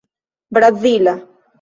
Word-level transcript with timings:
brazila 0.49 1.15